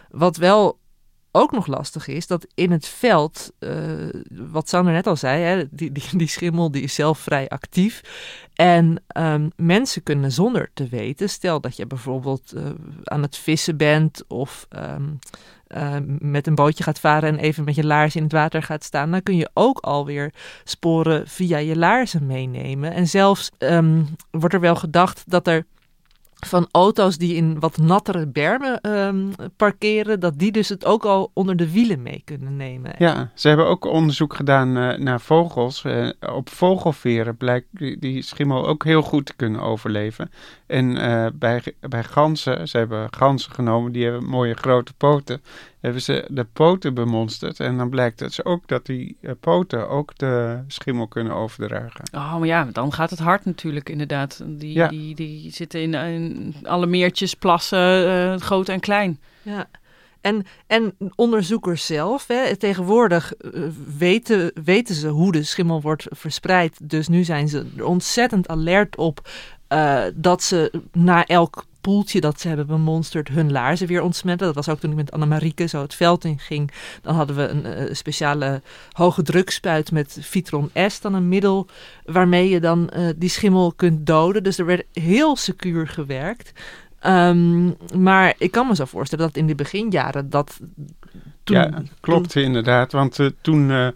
[0.10, 0.80] wat wel
[1.32, 5.64] ook nog lastig is, dat in het veld, uh, wat Sander net al zei, hè,
[5.70, 8.02] die, die, schimmel die is zelf vrij actief.
[8.54, 12.62] En um, mensen kunnen zonder te weten, stel dat je bijvoorbeeld uh,
[13.04, 15.20] aan het vissen bent of um,
[15.68, 18.84] uh, met een bootje gaat varen en even met je laars in het water gaat
[18.84, 22.94] staan, dan kun je ook alweer sporen via je laarzen meenemen.
[22.94, 25.66] En zelfs um, wordt er wel gedacht dat er
[26.46, 31.32] van auto's die in wat nattere bermen um, parkeren, dat die dus het ook al
[31.34, 32.94] onder de wielen mee kunnen nemen.
[32.98, 35.84] Ja, ze hebben ook onderzoek gedaan uh, naar vogels.
[35.84, 37.68] Uh, op vogelveren blijkt
[38.00, 40.32] die, schimmel ook heel goed te kunnen overleven.
[40.68, 45.42] En uh, bij, bij ganzen, ze hebben ganzen genomen, die hebben mooie grote poten
[45.88, 47.60] hebben ze de poten bemonsterd.
[47.60, 52.06] En dan blijkt het ook dat die uh, poten ook de schimmel kunnen overdragen.
[52.12, 54.44] Oh, maar ja, dan gaat het hard natuurlijk inderdaad.
[54.46, 54.88] Die, ja.
[54.88, 59.20] die, die zitten in, in alle meertjes, plassen, uh, groot en klein.
[59.42, 59.70] Ja.
[60.22, 63.64] En, en onderzoekers zelf, hè, tegenwoordig uh,
[63.98, 66.90] weten, weten ze hoe de schimmel wordt verspreid.
[66.90, 69.30] Dus nu zijn ze er ontzettend alert op
[69.70, 74.48] uh, dat ze na elk poeltje dat ze hebben bemonsterd hun laarzen weer ontsmetten.
[74.48, 76.72] Dat was ook toen ik met Annemarieke zo het veld in ging.
[77.02, 81.68] Dan hadden we een uh, speciale hoge drukspuit met Vitron S, dan een middel
[82.06, 84.44] waarmee je dan uh, die schimmel kunt doden.
[84.44, 86.52] Dus er werd heel secuur gewerkt.
[87.06, 90.60] Um, maar ik kan me zo voorstellen dat in de beginjaren dat.
[91.44, 92.92] Ja, klopt inderdaad.
[92.92, 93.94] Want uh, toen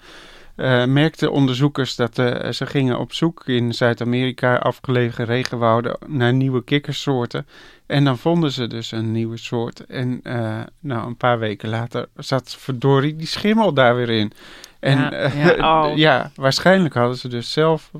[0.61, 6.63] uh, merkten onderzoekers dat uh, ze gingen op zoek in Zuid-Amerika, afgelegen regenwouden, naar nieuwe
[6.63, 7.47] kikkersoorten.
[7.85, 9.85] En dan vonden ze dus een nieuwe soort.
[9.85, 14.31] En uh, nou, een paar weken later zat verdorie die schimmel daar weer in.
[14.79, 15.97] En ja, ja, oh.
[15.97, 17.91] ja waarschijnlijk hadden ze dus zelf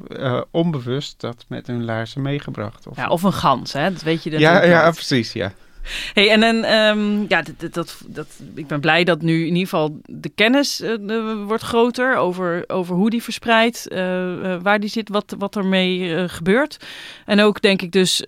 [0.52, 2.88] onbewust dat met hun laarzen meegebracht.
[2.88, 3.92] Of, ja, of een gans, hè?
[3.92, 4.30] Dat weet je.
[4.30, 5.52] Dat ja, ja, precies, ja.
[6.14, 9.62] Hey, en dan, um, ja, dat, dat, dat, ik ben blij dat nu in ieder
[9.62, 13.98] geval de kennis uh, wordt groter over, over hoe die verspreidt, uh,
[14.62, 16.78] waar die zit, wat, wat ermee gebeurt.
[17.26, 18.22] En ook denk ik dus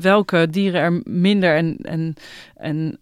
[0.00, 2.14] welke dieren er minder en, en,
[2.56, 2.98] en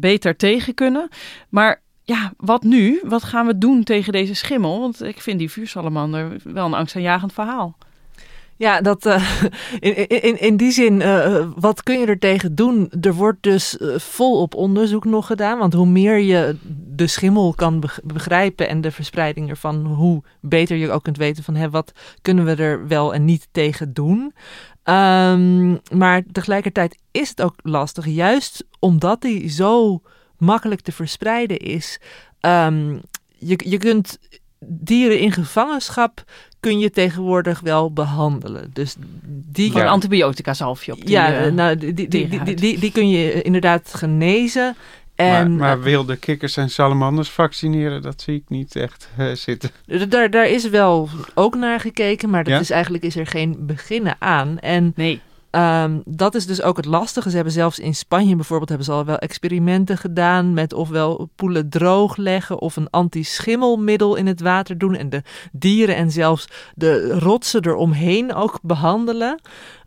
[0.00, 1.08] beter tegen kunnen.
[1.48, 3.00] Maar ja, wat nu?
[3.04, 4.80] Wat gaan we doen tegen deze schimmel?
[4.80, 7.76] Want ik vind die vuursalamander wel een angstaanjagend verhaal.
[8.62, 9.42] Ja, dat, uh,
[9.78, 12.92] in, in, in die zin, uh, wat kun je er tegen doen?
[13.00, 15.58] Er wordt dus uh, volop onderzoek nog gedaan.
[15.58, 20.90] Want hoe meer je de schimmel kan begrijpen en de verspreiding ervan, hoe beter je
[20.90, 24.34] ook kunt weten van hè, wat kunnen we er wel en niet tegen doen.
[24.84, 30.02] Um, maar tegelijkertijd is het ook lastig, juist omdat die zo
[30.38, 32.00] makkelijk te verspreiden is.
[32.40, 33.00] Um,
[33.38, 34.18] je, je kunt
[34.64, 36.24] dieren in gevangenschap
[36.62, 38.70] kun je tegenwoordig wel behandelen.
[38.72, 38.94] Dus
[39.50, 39.72] die...
[39.74, 39.86] Ja.
[39.86, 43.94] antibiotica zalfje op die, Ja, uh, nou, die, die, die, die, die, kun je inderdaad
[43.94, 44.76] genezen.
[45.14, 49.70] En, maar, maar wilde kikkers en salamanders vaccineren, dat zie ik niet echt uh, zitten.
[50.08, 52.60] Daar, daar is wel ook naar gekeken, maar dat ja?
[52.60, 54.58] is eigenlijk is er geen beginnen aan.
[54.58, 55.20] En nee.
[55.56, 57.28] Um, dat is dus ook het lastige.
[57.28, 61.68] Ze hebben zelfs in Spanje bijvoorbeeld hebben ze al wel experimenten gedaan met ofwel poelen
[61.68, 67.18] droog leggen of een anti-schimmelmiddel in het water doen en de dieren en zelfs de
[67.18, 69.40] rotsen eromheen ook behandelen.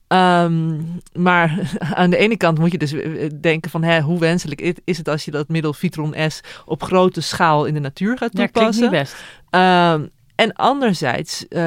[0.08, 1.60] Um, maar
[1.94, 2.96] aan de ene kant moet je dus
[3.42, 7.22] denken van hè, hoe wenselijk is het als je dat middel Vitron S op grote
[7.22, 8.84] schaal in de natuur gaat toepassen.
[8.84, 9.16] Ja, klinkt niet best.
[9.50, 11.60] Um, en anderzijds, uh,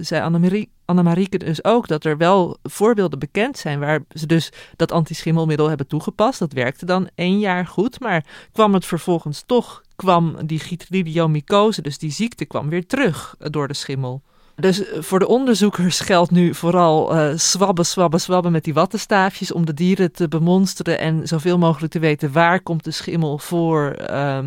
[0.00, 4.92] zei Annemarie, Annemarieke dus ook dat er wel voorbeelden bekend zijn waar ze dus dat
[4.92, 6.38] antischimmelmiddel hebben toegepast.
[6.38, 11.98] Dat werkte dan één jaar goed, maar kwam het vervolgens toch, kwam die chytridiomycose, dus
[11.98, 14.22] die ziekte, kwam weer terug door de schimmel.
[14.56, 19.52] Dus eh, voor de onderzoekers geldt nu vooral uh, zwabben, zwabben, zwabben met die wattenstaafjes
[19.52, 23.96] om de dieren te bemonsteren en zoveel mogelijk te weten waar komt de schimmel voor.
[24.10, 24.38] Uh,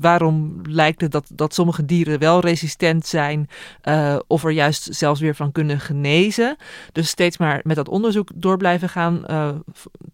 [0.00, 3.48] waarom lijkt het dat, dat sommige dieren wel resistent zijn
[4.26, 6.56] of er juist zelfs weer van kunnen genezen.
[6.92, 9.24] Dus steeds maar met dat onderzoek door blijven gaan.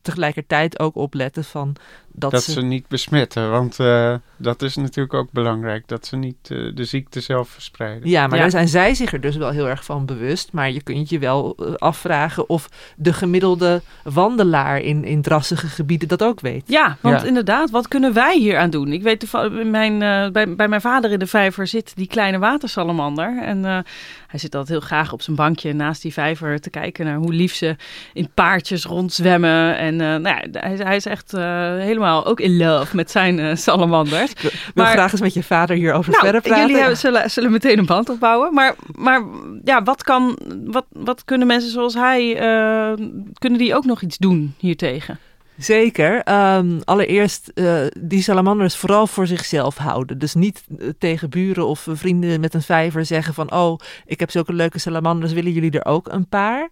[0.03, 1.77] tegelijkertijd ook opletten van
[2.19, 2.63] dat, dat ze...
[2.63, 3.51] niet besmetten.
[3.51, 5.89] Want uh, dat is natuurlijk ook belangrijk.
[5.89, 8.09] Dat ze niet uh, de ziekte zelf verspreiden.
[8.09, 8.43] Ja, maar ja.
[8.43, 10.53] daar zijn zij zich er dus wel heel erg van bewust.
[10.53, 16.09] Maar je kunt je wel uh, afvragen of de gemiddelde wandelaar in, in drassige gebieden
[16.09, 16.63] dat ook weet.
[16.67, 17.27] Ja, want ja.
[17.27, 18.93] inderdaad, wat kunnen wij hier aan doen?
[18.93, 19.33] Ik weet,
[19.65, 19.99] mijn,
[20.33, 23.43] bij, bij mijn vader in de vijver zit die kleine watersalamander.
[23.43, 27.17] En hij zit altijd heel graag op zijn bankje naast die vijver te kijken naar
[27.17, 27.77] hoe lief ze
[28.13, 29.77] in paardjes rondzwemmen.
[29.77, 34.31] En nou ja, hij, hij is echt helemaal ook in love met zijn uh, salamanders.
[34.31, 36.61] Ik maar graag eens met je vader hierover nou, verder praten.
[36.61, 38.55] Jullie hebben, zullen, zullen meteen een band opbouwen.
[38.55, 39.23] Maar, maar
[39.65, 43.07] ja, wat, kan, wat, wat kunnen mensen zoals hij, uh,
[43.39, 45.19] kunnen die ook nog iets doen hiertegen?
[45.57, 46.23] Zeker.
[46.57, 50.19] Um, allereerst uh, die salamanders vooral voor zichzelf houden.
[50.19, 53.53] Dus niet uh, tegen buren of vrienden met een vijver zeggen van...
[53.53, 56.69] oh, ik heb zulke leuke salamanders, willen jullie er ook een paar?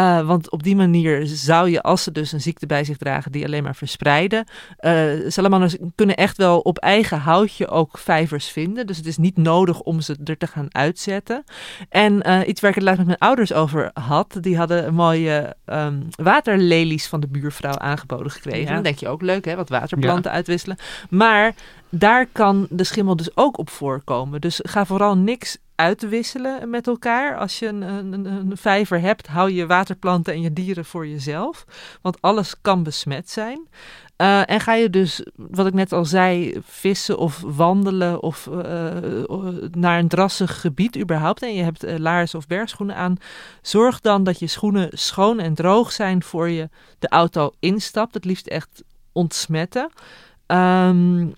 [0.00, 3.32] Uh, want op die manier zou je, als ze dus een ziekte bij zich dragen,
[3.32, 4.44] die alleen maar verspreiden.
[4.80, 8.86] Uh, salamanders kunnen echt wel op eigen houtje ook vijvers vinden.
[8.86, 11.44] Dus het is niet nodig om ze er te gaan uitzetten.
[11.88, 14.36] En uh, iets waar ik het laatst met mijn ouders over had.
[14.40, 18.68] Die hadden mooie um, waterlelies van de buurvrouw aangeboden gekregen.
[18.68, 18.74] Ja.
[18.74, 19.56] Dan denk je ook leuk, hè?
[19.56, 20.36] Wat waterplanten ja.
[20.36, 20.76] uitwisselen.
[21.10, 21.54] Maar
[21.88, 24.40] daar kan de schimmel dus ook op voorkomen.
[24.40, 27.36] Dus ga vooral niks uitwisselen met elkaar.
[27.36, 31.64] Als je een, een, een, vijver hebt, hou je waterplanten en je dieren voor jezelf.
[32.02, 33.68] Want alles kan besmet zijn.
[34.16, 38.56] Uh, en ga je dus, wat ik net al zei, vissen of wandelen of uh,
[39.70, 41.42] naar een drassig gebied überhaupt.
[41.42, 43.16] En je hebt uh, laarzen of bergschoenen aan.
[43.62, 48.14] Zorg dan dat je schoenen schoon en droog zijn voor je de auto instapt.
[48.14, 49.90] Het liefst echt ontsmetten.
[50.46, 51.34] Um,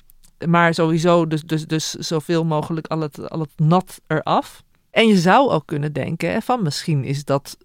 [0.46, 4.62] maar sowieso dus, dus, dus zoveel mogelijk al het, al het nat eraf.
[4.90, 7.57] En je zou ook kunnen denken van misschien is dat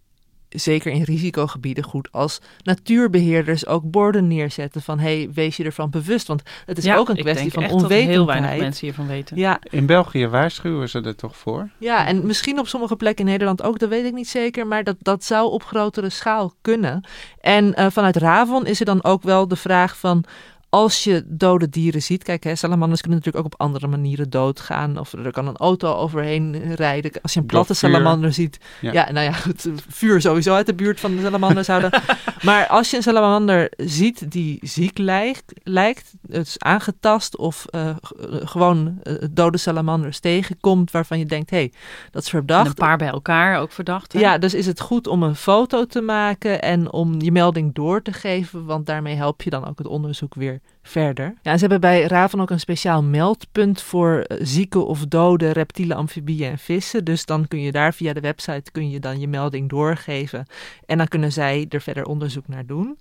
[0.49, 6.27] zeker in risicogebieden goed als natuurbeheerders ook borden neerzetten van hey, wees je ervan bewust.
[6.27, 8.07] Want het is ja, ook een kwestie van onwetendheid.
[8.07, 9.37] heel weinig mensen hiervan weten.
[9.37, 9.59] Ja.
[9.69, 11.69] In België waarschuwen ze er toch voor?
[11.77, 14.83] Ja, en misschien op sommige plekken in Nederland ook, dat weet ik niet zeker, maar
[14.83, 17.07] dat, dat zou op grotere schaal kunnen.
[17.41, 20.23] En uh, vanuit Ravon is er dan ook wel de vraag van
[20.69, 24.97] als je dode dieren ziet, kijk, hè, salamanders kunnen natuurlijk ook op andere manieren doodgaan.
[24.97, 27.12] Of er kan een auto overheen rijden.
[27.21, 28.58] Als je een platte salamander ziet.
[28.82, 28.91] Ja.
[28.91, 29.12] ja.
[29.12, 32.01] nou ja, goed, vuur sowieso uit de buurt van de salamander zouden.
[32.43, 37.95] maar als je een salamander ziet die ziek lijkt, lijkt het is aangetast of uh,
[38.30, 41.73] gewoon uh, dode salamanders tegenkomt waarvan je denkt, hé, hey,
[42.12, 42.63] dat is verdacht.
[42.63, 44.13] En een paar bij elkaar ook verdacht.
[44.13, 44.19] Hè?
[44.19, 48.01] Ja, dus is het goed om een foto te maken en om je melding door
[48.01, 51.33] te geven, want daarmee help je dan ook het onderzoek weer verder.
[51.41, 55.97] Ja, ze hebben bij Raven ook een speciaal meldpunt voor uh, zieke of dode reptielen,
[55.97, 57.03] amfibieën en vissen.
[57.03, 60.45] Dus dan kun je daar via de website kun je dan je melding doorgeven.
[60.85, 62.97] En dan kunnen zij er verder onderzoek naar doen.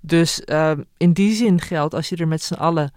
[0.00, 2.92] Dus uh, in die zin geldt, als je er met z'n allen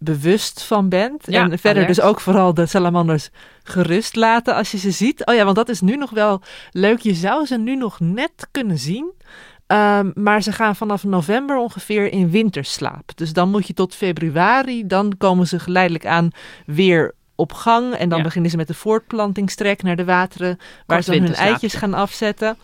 [0.00, 1.24] bewust van bent.
[1.26, 1.86] Ja, en verder alert.
[1.86, 3.30] dus ook vooral de salamanders
[3.62, 5.26] gerust laten als je ze ziet.
[5.26, 6.98] Oh ja, want dat is nu nog wel leuk.
[6.98, 9.12] Je zou ze nu nog net kunnen zien.
[9.72, 13.10] Um, maar ze gaan vanaf november ongeveer in winterslaap.
[13.14, 16.30] Dus dan moet je tot februari, dan komen ze geleidelijk aan
[16.66, 17.94] weer op gang.
[17.94, 18.24] En dan ja.
[18.24, 22.56] beginnen ze met de voortplantingstrek naar de wateren, waar ze hun eitjes gaan afzetten.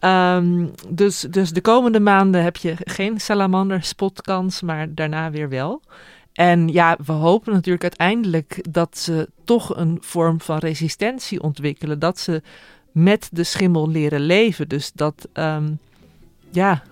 [0.00, 5.82] Um, dus, dus de komende maanden heb je geen salamander spotkans, maar daarna weer wel.
[6.32, 11.98] En ja, we hopen natuurlijk uiteindelijk dat ze toch een vorm van resistentie ontwikkelen.
[11.98, 12.42] Dat ze
[12.92, 14.68] met de schimmel leren leven.
[14.68, 15.78] Dus dat, um,
[16.54, 16.82] ja.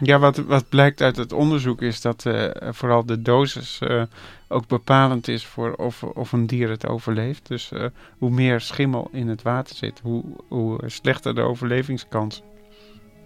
[0.00, 4.02] Ja, wat, wat blijkt uit het onderzoek is dat uh, vooral de dosis uh,
[4.48, 7.48] ook bepalend is voor of, of een dier het overleeft.
[7.48, 7.84] Dus uh,
[8.18, 12.42] hoe meer schimmel in het water zit, hoe, hoe slechter de overlevingskans.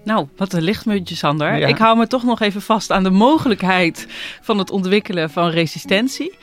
[0.05, 1.57] Nou, wat een lichtmuntje, Sander.
[1.57, 1.67] Ja.
[1.67, 4.07] Ik hou me toch nog even vast aan de mogelijkheid
[4.41, 6.39] van het ontwikkelen van resistentie.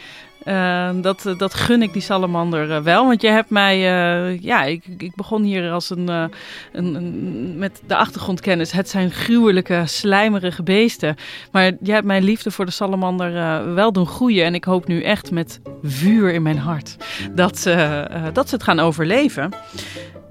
[0.47, 3.07] Uh, dat, dat gun ik die salamander uh, wel.
[3.07, 6.29] Want je hebt mij, uh, ja, ik, ik begon hier als een,
[6.71, 8.71] een, met de achtergrondkennis.
[8.71, 11.15] Het zijn gruwelijke, slijmerige beesten.
[11.51, 13.33] Maar je hebt mijn liefde voor de salamander
[13.73, 14.45] wel doen groeien.
[14.45, 16.95] En ik hoop nu echt met vuur in mijn hart
[17.31, 19.51] dat ze, dat ze het gaan overleven.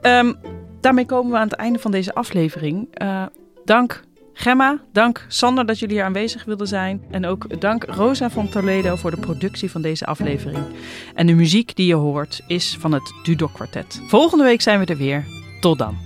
[0.02, 0.38] Um,
[0.81, 2.88] Daarmee komen we aan het einde van deze aflevering.
[3.64, 4.02] Dank
[4.38, 7.03] Gemma, dank Sander dat jullie hier aanwezig wilden zijn.
[7.11, 10.64] En ook dank Rosa van Toledo voor de productie van deze aflevering.
[11.14, 14.01] En de muziek die je hoort is van het Dudok Quartet.
[14.07, 15.25] Volgende week zijn we er weer.
[15.61, 16.06] Tot dan.